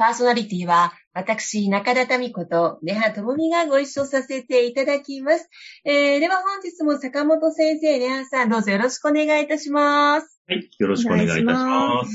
[0.00, 5.46] パーソナリティは、私、中田民子と根葉智美がご一緒させていただきます。
[5.84, 10.40] えー、では本日も坂本先生、根葉さん、どうぞよろしくお願いいたします。
[10.48, 12.10] はい、よろしくお願いいたします。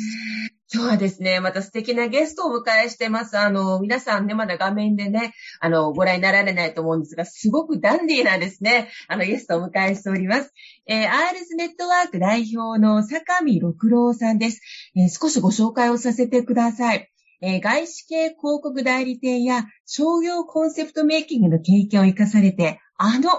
[0.73, 3.37] 今日はですね、また素敵なゲストをお迎えしてます。
[3.37, 10.51] あの、皆さんね、まだ画面でね、あの、ご覧になられないと思うんですが、すごくダンディーなですね、あの、ゲストをお迎えしております。
[10.87, 14.61] えー、RS ネットワーク代表の坂見六郎さんです。
[14.95, 17.11] えー、少しご紹介をさせてください。
[17.41, 23.29] えー、外資系広告代理店や商業コンセプトメイキングの経験を活かされて、あの、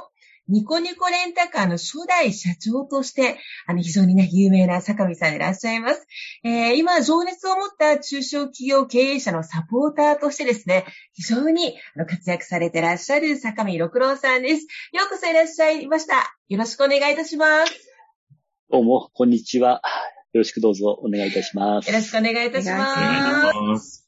[0.48, 6.06] ニコニコレンタカーの初代社長として、あの、非常にね、有名な坂見さんでいらっしゃいます。
[6.44, 14.67] えー、今、情熱を持った中小企業経営者のサポーターとしてですね、非常に活躍されていらっしゃる坂見六郎さんです。
[14.92, 16.36] ようこそいらっしゃいました。
[16.48, 17.72] よろしくお願いいたします。
[18.70, 19.83] どうも、こんにちは。
[20.37, 21.89] よろしくどうぞお願いいたします。
[21.89, 24.06] よろしくお願いいたします。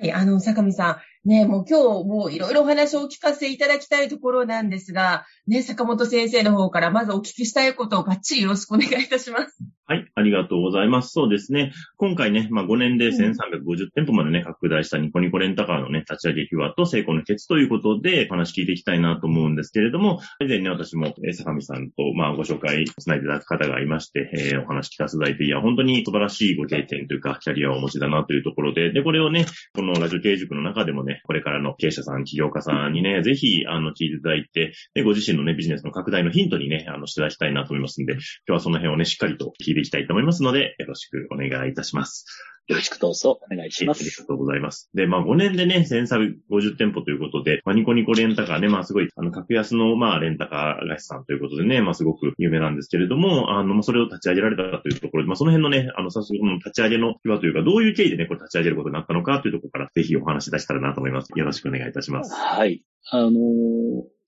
[0.00, 9.58] はい、あの、坂見さん、ね、もう今日もういろいろお話をお聞かせいただきたいところなんですが、ね、坂本先生の方からまずお聞きしたいことをバッチリよろしくお願いいたします。
[9.90, 11.10] はい、ありがとうございます。
[11.10, 11.72] そうですね。
[11.96, 29.44] 今回ね、まあ5年で1350店舗までね、拡大したニコニコレンタカーのね、立ち上げ秘話と成功のケツということで、お話聞いていきたいなと思うんですけれども、以前ね、私も、え坂見さんと、まあご紹介つないでいただく方がいまして、えー、お話聞かせていただいて、いや、本当に素晴らしいご経験というか、キャリアをお持ちだなというところで、で、これをね、
[29.74, 42.24] このラジオ経営塾の中でもね、ねこれからの経営者さん、起業家さんにね、ぜひ、あの、聞いていただいて、で、ご自身のね、ビジネスの拡大のヒントにね、あの、していただきたいなと思いますんで、今日はその辺をね、しっかりと聞いていきたいと思いますの、でよろしくお願いいたします。
[42.70, 44.02] よろしくどうぞお願いします。
[44.02, 44.88] ありがとうございます。
[44.94, 61.32] で、まあ5年でね、1350店舗ということで、まあニコニコレンタカーね、まあすごい、あの、格安の、まあレンタカー会社さんということでね、まあすごく有名なんですけれども、あの、それを立ち上げられたというところで、まあその辺のね、あの、早速、立ち上げの秘話というか、どういう経緯でね、これ立ち上げることになったのかというところから、ぜひお話し出したらなと思います。
[61.34, 62.32] よろしくお願いいたします。
[62.32, 62.84] はい。
[63.10, 63.32] あのー、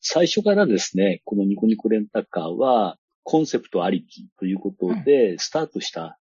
[0.01, 6.19] 最初からですね、このニコニコレンタカーは、コンセプトありきということで、スタートした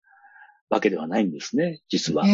[0.69, 2.25] わけではないんですね、実は。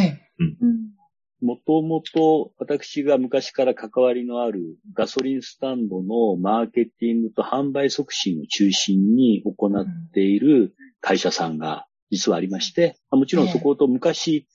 [1.43, 4.60] もともと私が昔から関わりのある
[4.94, 14.47] ガソリンスタンドのマーケティングと販売促進を中心に行っている会社さんが実はありまして、もちろんそこと昔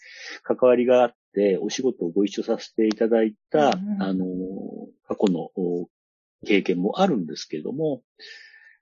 [0.44, 4.26] 関わりがあってお仕事をご一緒させていただいた、あの、
[5.08, 5.50] 過去の
[6.46, 8.02] 経験もあるんですけれども、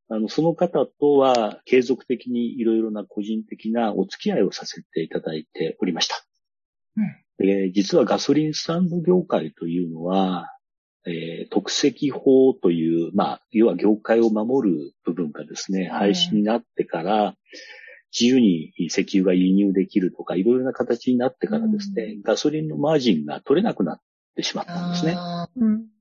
[0.09, 6.23] あの、その方とは継続的にいろいろな個人的なお付き合いをさせていただいておりました。
[6.97, 10.55] うん、で実はガソリンスタンド業界というのは、
[11.05, 17.35] えー、特席法という、まあ、要は業界を守る部分がですね、廃止になってから、
[18.17, 23.99] 自由に石油が輸入できるとか、いろいろな形になってからですね、うん、ガソリンのマージンが取れなくなっ
[24.35, 25.17] てしまったんですね。
[25.57, 25.94] うん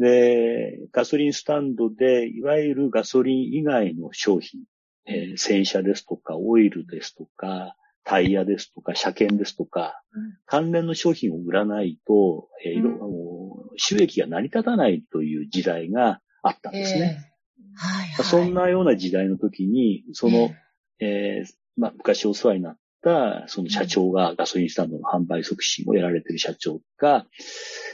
[0.00, 4.62] で、ガソリンスタンドで、いわゆるガソリン以外の商品、
[5.06, 12.98] えー、洗車ですとか、オイルですとか、タイヤですとか、車検ですとか、うん、関連の商品を売らないと、えー、うん、
[13.76, 17.18] 収益が成り立たないという時代があったんですね。
[17.58, 17.76] えー。
[17.76, 20.50] はいはい、そんなような時代の時に、その、
[20.98, 22.80] えー、まあ、昔お世話になった、
[23.46, 27.26] その社長が、ガソリンスタンドの販売促進をやられている社長が、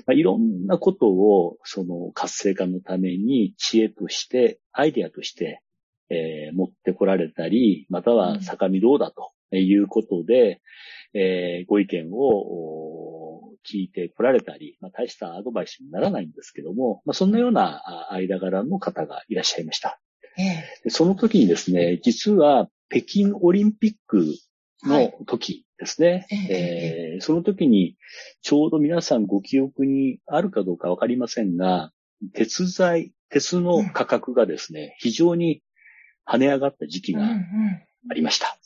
[0.06, 5.62] まあ、いろんなことを、その活性化のために知恵として、アイデアとして、
[6.10, 10.60] えー、持ってこられたり、または坂見どうだということで、
[11.14, 20.00] えー、ご意見を聞いてこられたり、まあ、大したアドバイスにならないんですけども、まあ、そんなような間柄の方がいらっしゃいました。
[20.38, 24.36] えー、その時にですね、実は北京オリンピック
[24.84, 26.26] の時ですね。
[26.30, 27.96] はい、えー、その時に、
[28.42, 31.92] ちょうど皆さんご記憶にあるかどうかわかりませんが、
[32.32, 35.62] 鉄材、鉄の価格がですね、非常に
[36.26, 37.24] 跳ね上がった時期が
[38.10, 38.58] ありました。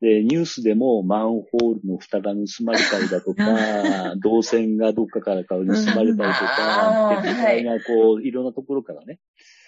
[0.00, 8.30] で、ニュースでもマンホールの蓋が盗まれたりだとか、 銅線がどっかからか盗まれたりとか、鉄材がこう、い。
[8.30, 9.18] ろんなところからね、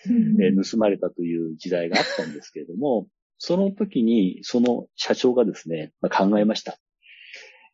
[0.06, 6.78] えー、盗まれたという時代があったんですけれども、その時に、その社長がですね、まあ、考えました。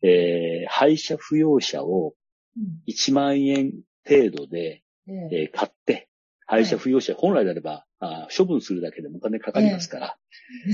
[0.03, 2.15] えー、廃車不要車を
[2.87, 3.73] 1万円
[4.07, 6.09] 程度で、えー、買って、
[6.47, 10.17] 廃車不要車、本来であればあ処分するだけでもお金かかりますから、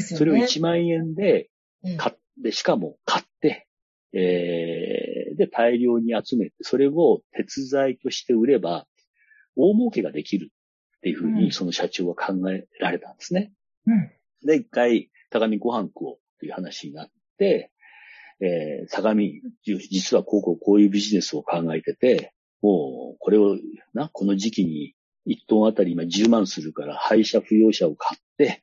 [0.00, 1.48] それを1万円で
[1.96, 3.68] 買って、しかも買って、
[4.12, 8.86] えー、で、大量に集めて、それを鉄材として売れば、
[9.56, 13.52] 大儲けができるっていうふうに、その社長は考えられたんですね。
[13.86, 14.10] うん、
[14.44, 17.70] で、一回、高見ご飯食おうという話になって、
[18.40, 19.22] えー、相模、
[19.64, 22.32] 実はこうこうこういうビジネスを考えてて、
[22.62, 23.56] もう、これを、
[23.94, 24.94] な、この時期に
[25.26, 28.62] 1トンあたり今10万するから、廃車不要車を買って、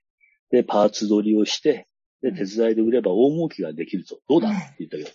[0.49, 1.87] で、パーツ取りをして、
[2.21, 4.19] で、手伝いで売れば大儲けができるぞ。
[4.27, 4.49] どうだ？
[4.49, 5.09] って言ったけど、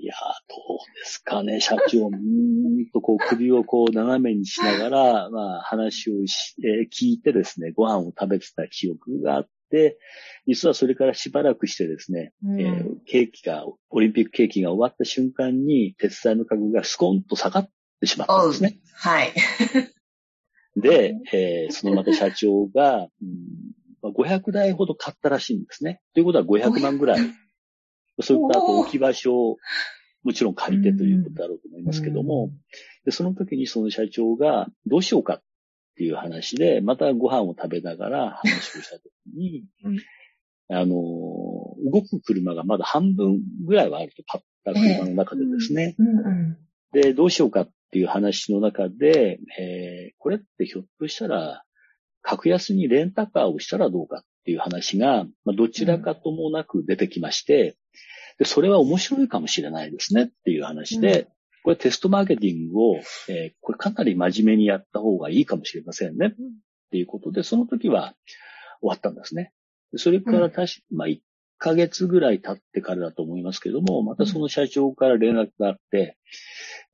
[0.00, 0.14] いや
[0.48, 9.98] どうですかね、社長、うんとこう首をこう斜めにしながら、 まあ話をし、えー、聞いてですね、ご飯を食べてた記憶があって、
[10.46, 18.78] 実はそれからしばらくしてですね、うん、えー、ケーキが、オリンピックケーキが終わった瞬間に、鉄材の価格がスコンと下がってしまったんですね。
[18.94, 19.32] はい。
[20.80, 26.00] で、えー、そのまた社長が、うん500台ほど買ったらしいんですね。
[26.14, 27.20] ということは500万ぐらい。
[28.22, 29.56] そういったと置き場所を
[30.24, 32.50] もちろん借りてということだろうと思いますけども、
[33.04, 35.42] でその時にその社長がどうしようかっ
[35.96, 39.64] ていう話で、またご飯を食べながら話をした時に、
[40.70, 45.96] あの、動く車がまだ半分ぐらいはあると、買った車の中でですね。
[46.92, 51.64] で、どうしようかっていう話の中で、えー、これってひょっとしたら、
[52.22, 57.76] 格安にレンタカーをしたらどうかっていう話が、まあ、どちらかともなく出てきまして、
[58.38, 61.26] で、それは面白いかもしれないですねっていう話で、うん、
[61.64, 62.96] これテストマーケティングを、
[63.28, 66.34] えー、これかなり真面目にやった方がいいかもしれませんねっ
[66.90, 68.14] ていうことで、その時は
[68.80, 69.52] 終わったんですね。
[69.96, 71.20] それから確か、まあ、1
[71.58, 76.16] ヶ月ぐらい経ってからだと思いますけども、またその社長から連絡があって、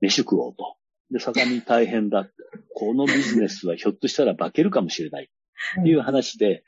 [0.00, 0.76] 飯食おうと。
[1.10, 2.26] で、坂見大変だ。
[2.74, 5.24] このビジネスはひょっとしたら化けるかもしれない。
[5.24, 5.32] って
[5.84, 6.64] いう話で、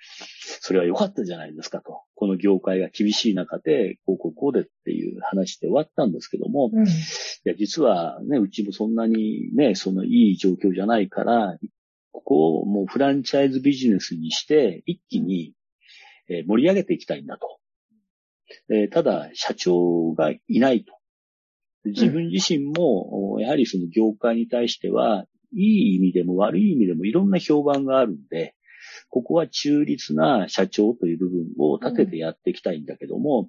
[0.61, 2.03] それは良かったじゃないですかと。
[2.15, 6.91] この業界が厳しい中で、こうこうこうでっていう話で終わったんですけども、うん、い
[7.45, 11.59] や実はね、うちもそんなにね、そのいい状況じゃないから、
[12.13, 15.53] ここをもうフランチャイズビジネスにして、一気に
[16.47, 17.61] 盛り上げていきたいんだと。
[18.91, 20.97] ただ、社長がいないと。
[21.85, 28.56] 自分自身も、やはりその業界に対しては、いい意味でも悪い意味でもいろんな評判があるんで、
[29.09, 33.49] ここは中立な社長という部分を立ててやっていきたいんだけども、うん、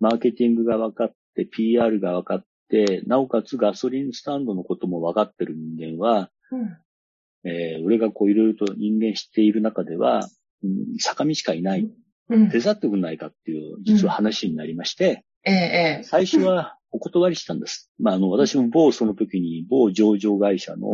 [0.00, 10.28] マーケティングが分かって、PR が分かって、なおかつガソリンスタンドのことも分かってる人間は、うん、えー、俺がこういろいろと人間知っている中では、
[10.62, 11.88] うん、坂道しかいない。
[12.28, 15.52] うん、手伝ってくんないかっていう、実は話になりまして、え
[16.00, 17.90] え、最初はお断りしたんです。
[18.00, 20.90] まあ、あの、私も某その時に某上場会社の、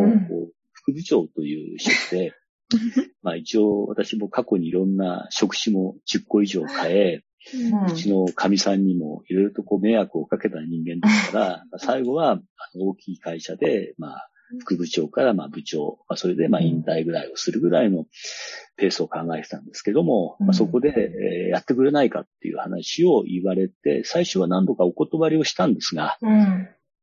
[0.73, 2.35] 副部長という職で、
[3.23, 7.23] まあ一応私も過去にいろんな職種も10個以上変え、
[7.89, 12.41] うちの神さんにもいろいろとこう迷惑をかけた人間ですから、最後は
[12.75, 14.29] 大きい会社で、まあ、
[14.61, 18.07] 副部長からまあ部長、まあ、それでまあ引退ぐらいをするぐらいの
[18.77, 21.13] ペースを考えてたんですけども、まあ、そこで、
[21.47, 26.19] えやってくれないかっていう話を言われて、最初は何度かお断りをしたんですが、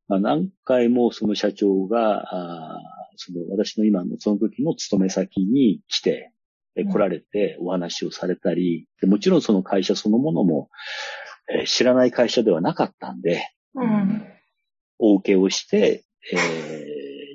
[0.07, 2.79] まあ、何回もその社長が、あ
[3.21, 6.31] その私の今のその時の勤め先に来て、
[6.75, 10.69] 来られてお話をされたり、でもちろんその会社そのものも、
[11.53, 13.45] えー、知らない会社ではなかったんで、
[13.75, 14.25] うん、
[14.99, 16.37] お受けをして、え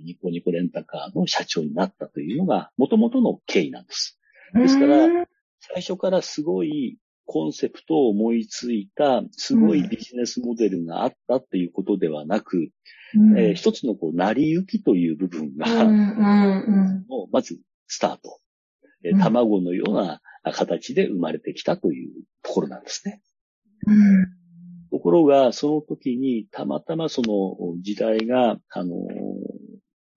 [0.03, 4.19] ー、ニコニコレンタカーの社長になったというのが元々の経緯なんです。
[4.55, 5.27] ですから、
[5.61, 12.69] 最初からすごいコンセプトを思いついた、すごいビジネスモデルがあったということではなく、
[13.17, 18.41] うん、えー、一つのこう、成り行きという部分が、うんうんうん、まずスタート、
[19.05, 20.21] えー、卵のような
[20.53, 22.13] 形で生まれてきたという
[22.43, 23.23] ところなんですね。
[23.87, 24.27] うん、
[24.91, 28.95] ところが、その時にたまたまその時代が、あのー、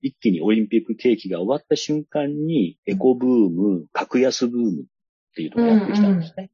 [0.02, 4.86] 一気にオリンピック景気が終わった瞬間に、エコブーム、格安ブームっ
[5.36, 6.52] ていうのがやってきたんですね。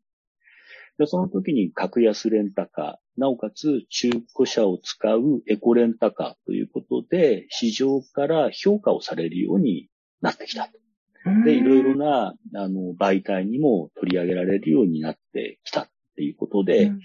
[0.99, 9.89] でその時に格安レンタカなおかつ中古車を使うエコレンタカーということで、市場から評価をされるように
[10.21, 10.71] なってきたと。
[11.45, 16.99] で、いろいろな、あの、媒体にも取り上げられるようになってきたっていうことで、うん、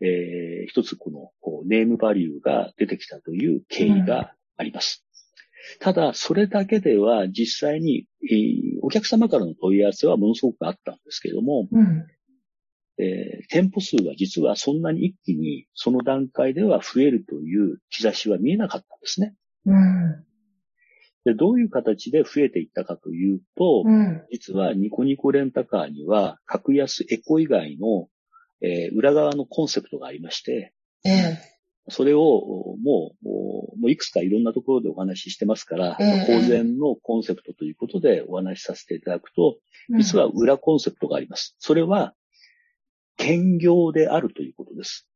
[0.00, 5.04] えー、一つこのこうネームバリューが出てきたという経緯があります。
[5.74, 12.06] うん、ただ、それだけでは実際に、えー、お客様からの問い合わせはものすごくあったんですけれども、うん
[12.98, 19.34] えー、店舗数は実はそんなに一気にその段階では増えるという兆しは見えなかったんですね。
[19.66, 20.24] うん、
[21.24, 28.08] でどういう形で増えていったかというと、うん、実はニコニコレンタカーには格安エコ以外の、
[28.62, 30.72] えー、裏側のコンセプトがありまして、
[31.04, 39.58] えー、それをもう、もういくつかいろんなところでお話ししてますから、えー、公然のコンセプトということでお話しさせていただくと、
[39.98, 41.56] 実は裏コンセプトがあります。
[41.58, 42.14] それは、
[43.20, 45.06] 兼業であるということです。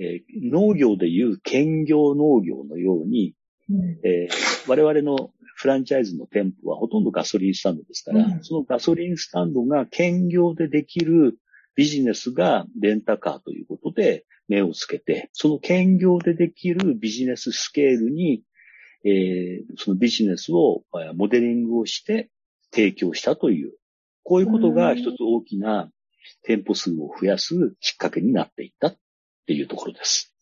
[0.00, 3.34] えー、農業でいう兼業農業のように、
[3.70, 11.36] うん、えー、我々のフランチャイズの店舗はほとんどガソリンスタンドですから、うん、そのガソリンスタンドが兼業でできる
[11.76, 18.42] ビジネスがレンタカーということで目をつけて、その兼業でできるビジネススケールに、
[19.04, 20.82] えー、そのビジネスを
[21.14, 22.30] モデリングをして
[22.72, 23.72] 提供したという、
[24.22, 25.90] こういうことが一つ大きな
[26.42, 28.96] 店舗数を増やすきっかけになっていったっ
[29.46, 30.34] ていうところです。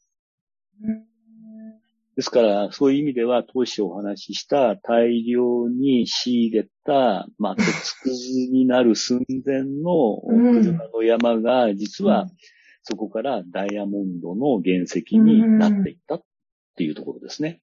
[2.17, 12.29] ですから、そういう意味では、当初お話しした大量に仕入れた、まあ、 鉄くずになる寸前の車の山が、実は、
[12.83, 16.23] そこからダイヤモンドの原石になっていったっ
[16.77, 17.63] ていうところですね。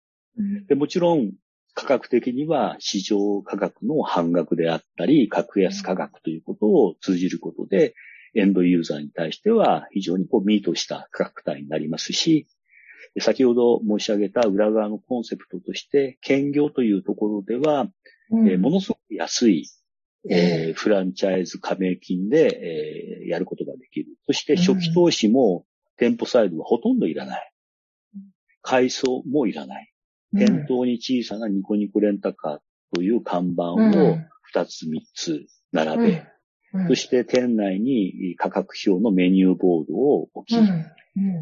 [0.68, 1.34] でもちろん、
[1.76, 7.94] 価格的には市場価格の半額であったり、格安価格ということを通じることで、
[8.36, 12.48] エンドユーザーに対しては非常にこうミートした価格帯になりますし、
[13.20, 17.88] 先ほど申し上げた裏側のコンセプトとして、兼業というところでは、
[18.30, 19.68] うん、えー、ものすごく安い、
[20.30, 24.08] えー、フランチャイズ加盟金で、えー、やることができる。
[24.28, 25.66] そして初期投資も
[25.98, 27.52] 店舗サイドはほとんどいらない。
[28.62, 29.92] 改装もいらない。
[30.34, 32.60] 店頭に小さなニコニコレンタカー
[32.94, 33.78] という看板を
[34.54, 36.24] 2つ3つ並べ、
[36.74, 40.86] うん、そして店内に価格表のメニューボードを置き、うん。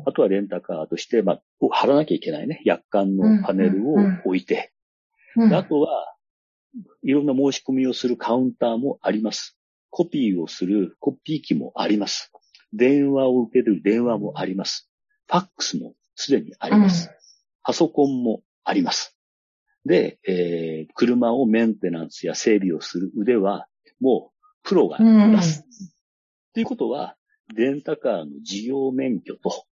[0.06, 1.42] あとはレンタカーとして、まあ、
[1.72, 4.72] 貼らなきゃいけないね、約款のパネルを置いて、
[5.54, 6.16] あとは、
[7.04, 9.58] いろんな申し込みをするカウンターもあります。
[9.90, 12.32] コピーをするコピー機もあります。
[12.74, 14.90] 電話を受ける電話もあります。
[15.28, 17.12] ファックスもすでにあります。
[17.64, 19.18] パソコンもあります。
[19.86, 23.12] で、えー、車をメンテナンスや整備をする。
[23.16, 23.68] 腕は、
[24.00, 24.37] もう
[24.68, 25.64] プロがいます。
[26.54, 27.16] ということは、
[27.56, 29.66] レンタカーの事業免許と、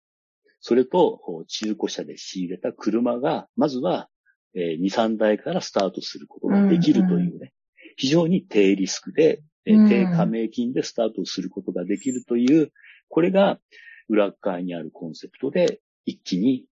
[0.61, 4.07] それと中古車で仕入れた車が、まずは
[4.55, 7.51] 2、3台からスタートすることができるというね、
[7.97, 12.71] 非常に低リスクで、低加盟金でスタートすることができるという、
[13.09, 13.59] これが
[14.07, 16.65] 裏側にあるコンセプトで一気に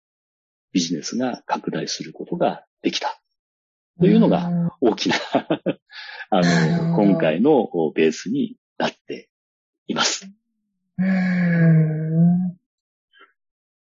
[0.73, 3.23] ビジネスが拡大することができた。
[3.99, 5.17] というのが大きな
[6.31, 9.29] あの、今回のベースになって
[9.87, 10.31] います。
[10.99, 12.41] うん。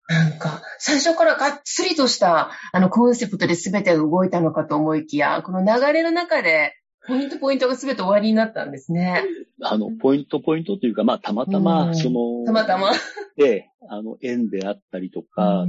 [0.09, 6.75] なんか、最初からがっつりとした、あの、コンセプトで全てが動いたのかと思いきや、この流れの中で、
[7.07, 9.23] ポイントポイントが全て終わりになったんですね。
[9.63, 12.93] あの、ポイントポイントというか、まあ、たまたま、その、たまたま。
[13.37, 15.67] で、あの、縁であったりとか、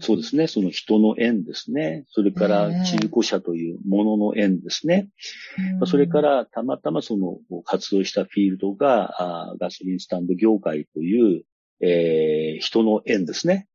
[0.00, 2.04] そうですね、その人の縁ですね。
[2.08, 5.08] それから、中古車というものの縁ですね。
[5.86, 11.44] それから、たまたまその、活動したフィールドが、ガソリンスタンド業界という、
[11.82, 13.68] えー、人の縁ですね。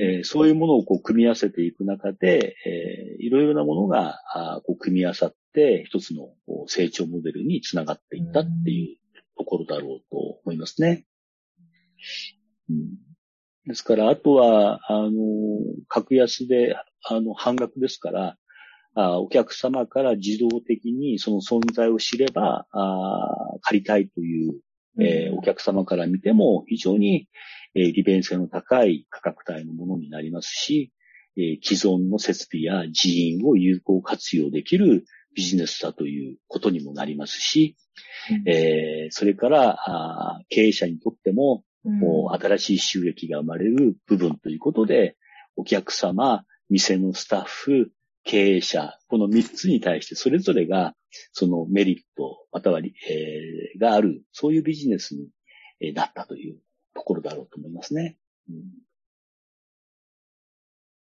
[0.00, 5.36] えー、そういうものをこう組み合わせていく中で、えー、いろいろなものがあこう組み合わさって
[5.84, 6.30] 一つの
[6.66, 8.96] 成長モデルにつながっていったっていう
[9.38, 11.04] ところだろうと思いますね。
[12.70, 12.94] うん、
[13.66, 15.12] ですから、あとは、あの、
[15.88, 18.36] 格安で、あの、半額ですから、
[18.96, 24.60] あお客様から自動的にその存在を知れば、あ借りたいという、
[25.00, 27.28] えー、お客様から見ても非常に、
[27.76, 30.92] え利便性の高い価格帯のものになりますし、
[31.36, 37.76] え既存の設備や人員を有効活用できるビジネスだということにもなりますし、
[38.30, 45.16] うん、えー、それからあ経営者にとっても、もう新しい収益が生まれる部分ということで、
[45.56, 47.92] お客様、店のスタッフ、
[48.24, 50.94] 経営者、この3つに対してそれぞれが
[51.32, 55.12] そのメリット、または、えー、がある、そういうビジネス
[55.80, 56.56] になったという
[56.94, 58.16] ところだろうと思いますね。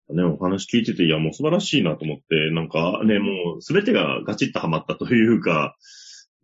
[0.10, 5.76] ね、お話聞いてて、いや、もう素晴らしいなと思って、なんかね、もうすべてがガチッとハマったというか、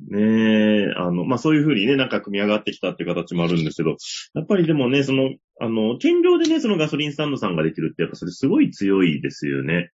[0.07, 3.97] ねえ、あの、まあ、そういうふうにね、なんか組み上がってきたっていう形もあるんですけど、
[4.33, 9.73] やっぱりでもね、その、あの、兼業でね、そのガソリンスタンドさんができるって、やっぱそれすごい強いですよね。
[9.73, 9.87] やっ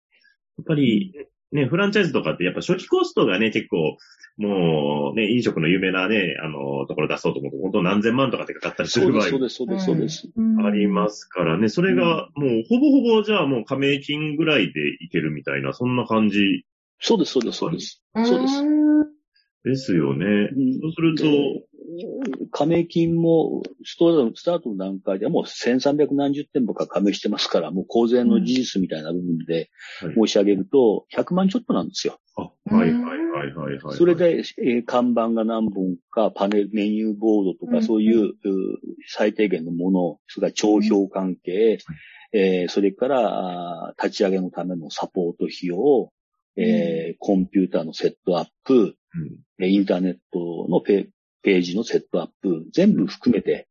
[0.67, 1.11] ぱり、
[1.51, 3.97] ね、フランチャイズとかってやっぱ初期コストがね、結構、
[4.37, 10.27] もうね、飲食の有名なね、あの、ところ出そうと思うと、本当何千万とかってかかったりする場合そうです、そうです、そうです。
[10.65, 16.65] ありますからね、それがもうほぼほぼじゃあもう加盟金ぐらいでいけるみたいな、そんな感じ。
[16.99, 18.03] そうです、そうです、そうです。
[18.25, 19.14] そうです。
[19.65, 20.49] ですよね。
[20.81, 21.25] そうすると、
[22.51, 29.69] 加盟金もストートの段階ではもう1300何十店舗か加盟してますから、もう公然の事実みたいな部分で
[30.15, 32.19] 申し上げると、100万ちょっとなんですよ。
[32.37, 33.97] あ、はいはいはいはいはい。
[33.97, 38.33] それで、えー、看板が何本か、パネル、メニューボードとか、そういう、
[39.07, 41.79] 最低限のもの、それから帳票関係、
[42.33, 46.11] えー、それから立ち上げのためのサポート費用、
[46.57, 51.09] えー、コンピューターのセットアップ、うん、インターネットのペ
[51.41, 53.67] ページのセットアップ、全部含めて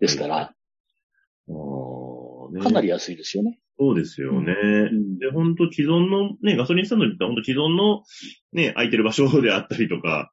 [0.00, 0.54] ですから、
[2.62, 3.58] かなり安いですよね。
[3.78, 4.54] そうですよね。
[4.90, 8.02] うん、で、本当既存のね、ガソリンスタンドに行ったら本当既存の
[8.52, 10.32] ね、空いてる場所であったりとか、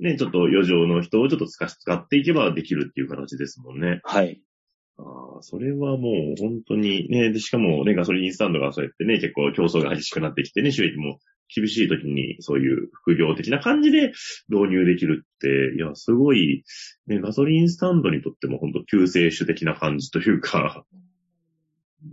[0.00, 4.00] ね、ちょっと余剰の人をちょっと使っていけばできるっていう形ですもんね。
[4.04, 4.42] はい。
[4.98, 11.18] ああ、それはもう本当にね、で、しかもね、ガソリンスタンドがそうやってね、結構競争が激しくなってきてね、収益も
[11.54, 14.12] 厳しい時にそういう副業的な感じで
[14.48, 16.64] 導入できるって、いや、すごい、
[17.06, 20.84] ね、ガソリンスタンドにとっても本当救世主的な感じというか、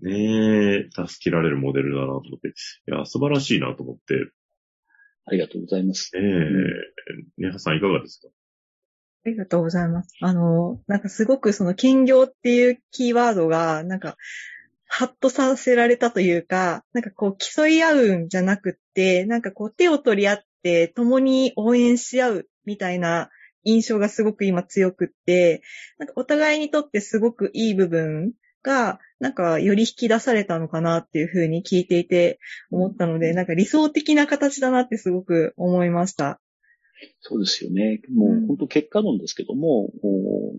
[0.01, 2.51] ねえ、助けられるモデルだなと思って、い
[2.87, 4.29] や、素晴らしいなと思って。
[5.25, 6.11] ありがとうございます。
[6.15, 8.27] ええー、ねはさんいかがですか？
[9.25, 10.13] ありがとうございます。
[10.21, 14.17] あの、なんかすごくその兼業っていうキーワードが、なんか、
[14.95, 23.29] ハッとさせられたというか、なんかこう競い合うんじゃなくって、なんかこう手を取り合って共に応援し合うみたいな
[23.63, 25.63] 印象がすごく今強くって、
[25.97, 36.39] なんかお互いにとってすごくいい部分が、なんかより引き出されたのかなっていうふうに聞いていて思ったので、なんか理想的な形だなってすごく思いました。
[37.19, 38.01] そうですよね。
[38.13, 39.89] もう本当結果論ですけども、も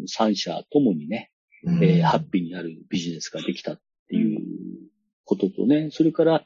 [0.00, 1.30] う3社ともにね、
[1.64, 4.40] うん、えー、ハッピーになるビジネスができたっていう
[5.24, 6.44] こととね、それから、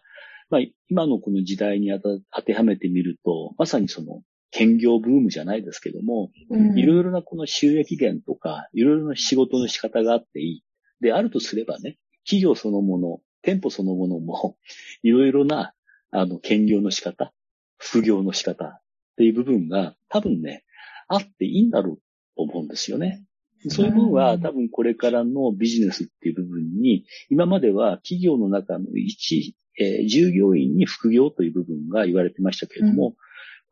[0.51, 6.31] まあ、今のこの時代に当てはめてみると、まさにその、兼業ブームじゃないですけども、
[6.75, 10.65] いろいろなこの収益源とか、いろいろな仕事の仕方があっていい。
[11.01, 14.57] で、あるとすればね、企業そのもの、店舗そのものも、
[15.03, 15.75] いろいろな、
[16.11, 17.33] あの、兼業の仕方、
[17.77, 18.81] 副業の仕方
[19.19, 20.63] っていう部分が多分ね、
[21.09, 21.97] あっていいんだろう
[22.37, 23.25] と思うんですよね。
[23.67, 33.15] そういう分は多分これからのビジネスっていう部分に、今までは企業の中の一、えー、従業員に副業という部分が言われてましたけれども、うん、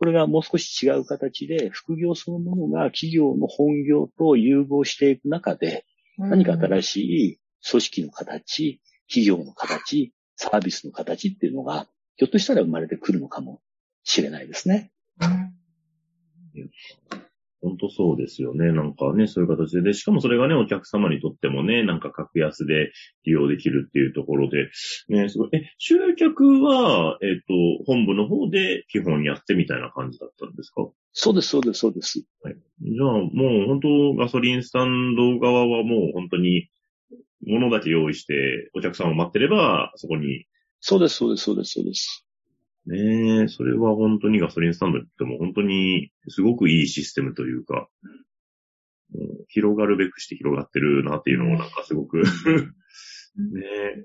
[0.01, 5.85] これがもう少し違う形で、副業そのものが企業の本業と融合していく中で、
[6.19, 7.39] 何か新しい
[7.71, 13.61] 組織の形、企業の形、サービスの形っていうのが、ひょっとしたら生まれてくるのかも
[14.03, 14.91] しれないですね。
[15.21, 16.71] うん
[17.63, 18.71] 本当そうですよね。
[18.71, 19.83] なんかね、そういう形で。
[19.83, 22.93] で、しかもそれがね、お客様にとってもね、なんか格安で
[23.25, 24.71] 利用できるっていうところで、
[25.09, 25.49] ね、すごい。
[25.53, 30.87] え、集客は、えっ、と、本部の方で基本やってみたいな感じだったんですか？
[31.13, 32.23] そうです、そうです、そうです。
[32.43, 32.57] はい。
[32.83, 33.31] じゃあ、もう
[33.67, 36.69] 本当ガソリンスタンド側はもう本当に、
[37.47, 40.45] 物だけ用意して、お客さんを待ってれば、そこに。
[40.81, 42.26] そうです、そうです、そうです、そうです。
[42.87, 43.45] ね。
[43.45, 47.89] え、それは本当にガソリンスタンドっても本当にすごくいいシステムというか、
[49.15, 49.19] う
[49.49, 52.23] 広がるべくして広がってるなっていうのをなんかすごく
[53.37, 53.63] ね
[53.97, 54.05] え、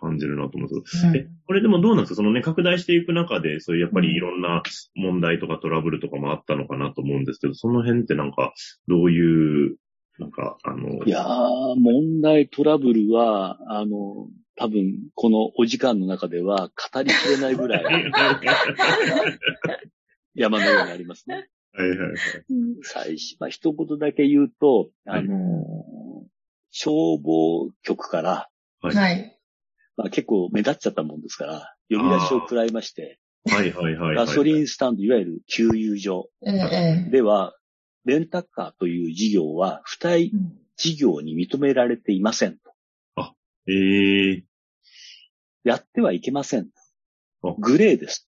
[0.00, 1.00] 感じるなと思うんです。
[1.00, 2.16] けど、うん、え、これでもどうなんですか？
[2.16, 4.62] そのね、拡大していく中で、そういうやっぱりいろんな
[4.94, 8.52] 問題とかトラブルとかもあったのかなと思うんですけど、その辺ってなんか、
[8.88, 9.76] どういう、
[10.18, 11.04] なんか、あの。
[11.04, 17.84] いやー、問題トラブルは、あの、多分、このお時間の中では語りきれないぐらい、
[20.34, 21.48] 山のようにありますね。
[21.72, 22.18] はいはいはい。
[22.82, 26.26] 最初、まあ、一言だけ言うと、あの、はい、
[26.70, 28.48] 消防局から、
[28.80, 29.38] はい。
[29.96, 33.18] まあ、結構目立っちゃったもんですから、呼び出しを食らいまして、
[33.50, 36.30] はいはいはい、ガソリンスタンド、いわゆる給油所
[37.10, 37.54] では、
[38.04, 40.32] レンタカーという事業は、付帯
[40.76, 42.65] 事業に認められていませんと。
[43.68, 44.42] ええー、
[45.64, 46.68] やってはいけません。
[47.58, 48.28] グレーです。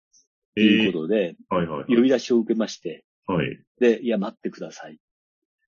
[0.55, 3.61] ということで、えー、はいはい、はい、呼び出しを受けまして、はい。
[3.81, 4.99] で、いや、待ってください。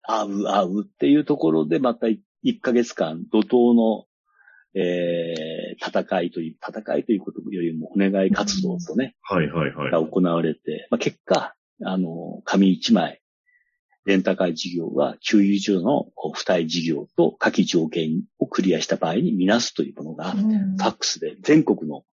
[0.03, 2.19] 会う、会うっていうところで、また1
[2.61, 4.07] ヶ月間、怒涛の
[4.79, 9.91] えー、戦いという、戦いということよりもお願い活動とね、はいはいはい。
[9.91, 13.23] が行われて、まあ、結果、あの、紙一枚、
[14.07, 22.05] レンタカー事業は、給油所の付帯事業と下記条件をクリアした場合に見なすというものが、ファックスで全国の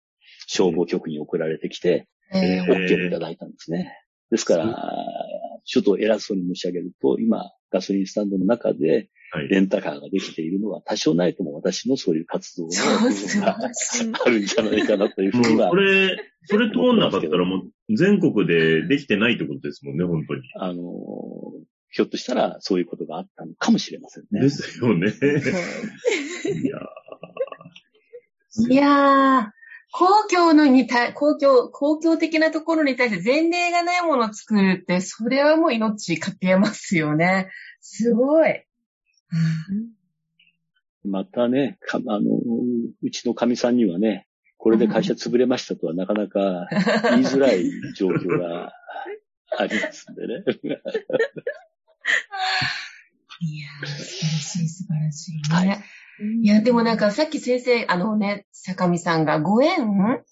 [0.48, 3.96] 消防局に送られてきて、えー、OK をいただいたんですね。
[4.32, 4.92] ですから、
[5.66, 9.10] ちょっと偉そうに申し上げると、今、ガソリンスタンドの中で、
[9.50, 15.70] レンタカーができているのは、多少ないとも私のそういう活動の部分があるんじゃないかなというふうには。
[15.70, 20.42] これ、それ通んなかったらもう全国でできてないってことですもんね、本当に。
[20.56, 20.82] あの、
[21.96, 24.42] ひょっとしたらそういうことがあったのかもしれませんね。
[24.42, 25.08] ですよね。
[25.08, 28.74] いやー。
[28.74, 29.52] いやー。
[29.92, 37.52] 公共のに対、公共、公共的なところに対して前例がないものを作るって、それはもう命かけますよね。
[37.80, 38.66] すごい。
[41.06, 42.22] またね、あの、
[43.04, 44.28] うちの神さんにはね、
[44.58, 46.68] これで会社潰れましたとはなかなか
[47.12, 48.74] 言いづらい状況が
[49.60, 50.44] ありますんでね。
[53.46, 55.70] いやー、素晴らしい、素晴らしいね。
[55.70, 55.84] はい
[56.42, 60.24] いや、でもなんかさっき先生、あのね、坂見さんがご縁？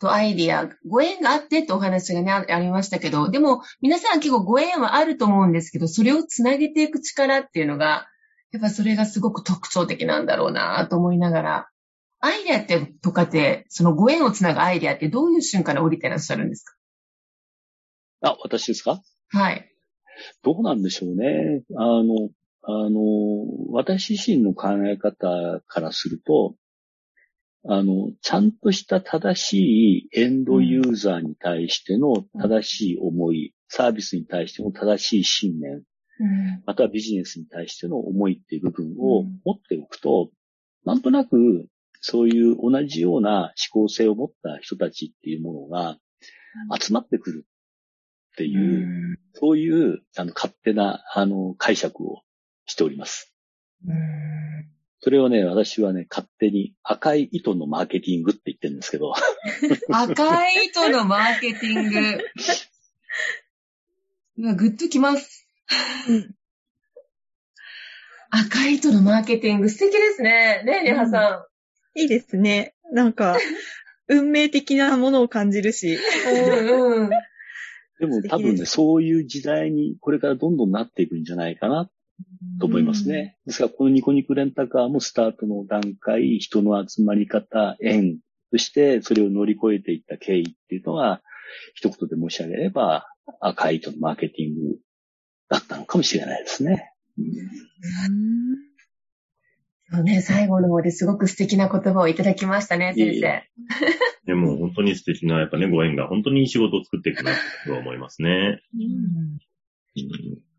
[0.00, 8.08] とアイディア、ご縁があってってお話がね、ありましたけど、でも皆さん結構ご縁はあると思うんですけど、それをつなげていく力っていうのが、
[8.50, 11.68] やっぱそれがすごく特徴的なんだろうなと思いながら、
[12.20, 16.74] アイデアってとかって、そのご縁をつなぐアイデアってどういう瞬間で降りてらっしゃるんですか？
[18.22, 19.02] あ、私ですか？
[19.28, 19.70] はい。
[20.42, 21.62] どうなんでしょうね。
[21.76, 22.30] あの、
[22.62, 23.00] あの、
[23.70, 26.54] 私自身の考え方からすると、
[27.68, 40.30] あの、ちゃんとした正しいエンドユーザーに対しての正しい思い、うん、サービスに対しての正しい信念、うん、またはビジネスに対しての思いっていう部分を持っておくと、
[40.84, 41.66] うん、なんとなく
[42.00, 45.98] そういう同じような思考性を持った人たちっていうものが
[46.80, 47.46] 集まってくる
[48.32, 52.22] っていう、そういうあの勝手なあの解釈を
[52.66, 53.34] しております。
[55.02, 59.14] それをね、私はね、勝手に赤い糸のマーケティングって言ってるんですけど。
[59.90, 62.24] 赤い糸のマーケティング。
[64.36, 65.46] 今、グッときます。
[68.30, 70.62] 赤い糸のマーケティング、素敵ですね。
[70.64, 71.46] ね、リハさ
[71.96, 71.98] ん。
[71.98, 72.74] いいですね。
[72.92, 73.38] なんか、
[74.08, 75.96] 運命的なものを感じるし。
[75.96, 77.10] うんうん、
[78.00, 81.90] でも多分ね、そういう時代にこれからどんどんなっていくんじゃないかな
[82.58, 83.36] と思いますね。
[83.46, 88.18] ですから、このニコニコレンタカーもスタートの段階、人の集まり方、縁、
[88.50, 91.22] そしてそれを乗り越えていった経緯っていうのは、
[91.74, 93.08] 一言で申し上げれば、
[93.40, 94.78] 赤い糸のマーケティング
[95.48, 96.92] だったのかもしれないですね。
[99.92, 103.42] そうね、最後の方ですごく素敵な言葉をいただきましたね、先生。
[104.24, 107.32] でも本当に素敵な、やっぱね、ご縁が本当にいい仕事を作っていくな
[107.66, 108.62] と思いますね。
[108.74, 110.49] うんうん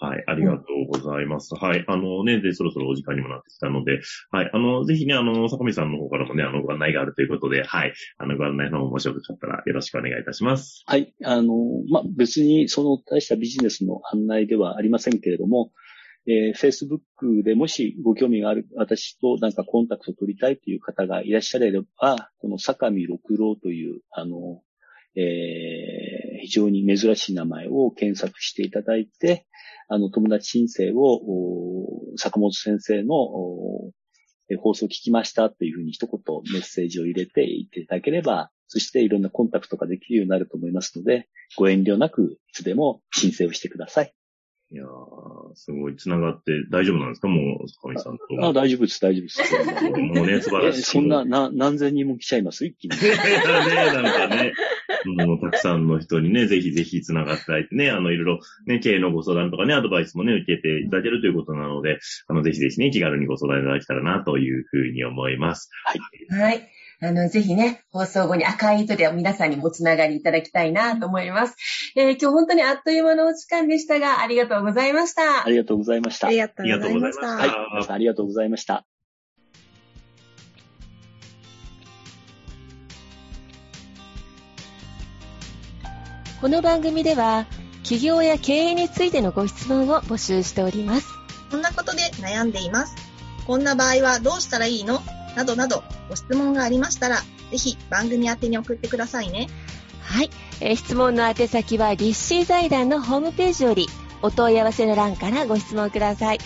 [0.00, 1.54] はい、ありがとうございます。
[1.54, 10.84] はい、あのね、で、そろそろお時間にもなってきたので、はい、あの、ぜひね、あの、坂見さんの方からもね、あの、ご案内があるということで、はい、あの、ご案内の方もしよかったらよろしくお願いいたします。
[10.86, 11.52] はい、あの、
[11.90, 15.70] ま、別にその大したビジネスの案内ではありませんけれども、
[16.26, 24.62] えー、Facebook でもしご興味がある、私となんかコンタクトを取りたいという方がいらっしゃれば、この坂見六郎という、あの、
[25.16, 29.46] えー、非常に珍しい名前を検索していただいて、
[29.92, 31.20] あの、友達申請を、
[32.16, 33.16] 坂本先生の
[34.60, 36.20] 放送を聞きましたというふうに一言
[36.52, 44.14] メッセージを入れていっていただければ、そしていろんなコンタクトができるようになると思いますので、ご遠慮なくいつでも申請をしてください。
[44.72, 44.86] いやー、
[45.54, 47.26] すごい繋がって大丈夫なんですか？
[47.28, 48.24] もう、坂上さんと。
[48.40, 49.42] あ大丈夫です、大丈夫です。
[49.98, 50.82] もうね、素晴らしい。
[50.82, 52.64] そんな、な、何千人も来ちゃいます？
[52.66, 52.96] 一気に。
[52.96, 53.02] ね、
[54.02, 54.52] なんかね。
[55.26, 65.70] もうたくさんの人にね、ぜひぜひ繋がっていただいてね、あの、いろいろね、経営のご相談とかね、アドバイスもね、受けていただけるということなので、あの、ぜひぜひね、気軽にご相談いただけたらな、というふうに思います。
[65.84, 66.40] はい。
[66.40, 66.68] はい。
[67.02, 71.56] あの、ぜひね、放送後に赤い糸で皆さんにもつながりいただきたいなと思います。
[71.96, 75.46] えー、今日本当にあっという間のお時間でしたが、ありがとうございました。
[75.46, 76.26] ありがとうございました。
[76.26, 77.26] ありがとうございました。
[77.26, 77.50] はい。
[77.88, 78.84] ありがとうございました。
[86.42, 87.46] この番組では
[87.82, 91.06] 企業や経営についてのご質問を募集しております。
[91.50, 92.94] こんなことで悩んでいます。
[93.46, 95.00] こんな場合はどうしたらいいの？
[95.36, 97.16] などなどご質問がありましたら、
[97.50, 99.48] ぜひ番組宛てに送ってくださいね。
[100.02, 100.30] はい。
[100.60, 103.88] えー、質問の宛先は立志財団のホームページより、
[104.22, 106.38] お問い合わせの欄からご質問ください。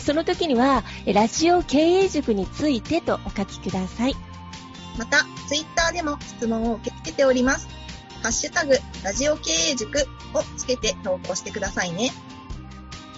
[0.00, 4.16] その時には、ラジオ経営塾についてとお書きください。
[4.98, 7.68] また、ツイッターでも質問を受け付けております。
[8.22, 9.98] ハッシュタグ、ラジオ経営塾
[10.34, 12.10] をつけて投稿してくださいね。